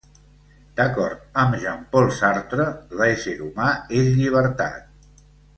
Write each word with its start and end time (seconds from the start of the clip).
D'acord 0.79 1.19
amb 1.41 1.57
Jean-Paul 1.65 2.09
Sartre, 2.21 2.67
l'ésser 3.03 3.37
humà 3.49 3.71
és 4.03 4.13
llibertat. 4.19 5.25